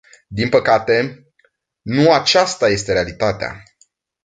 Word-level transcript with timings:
Din 0.27 0.49
păcate, 0.49 1.25
nu 1.81 2.13
aceasta 2.13 2.69
este 2.69 2.93
realitatea. 2.93 3.63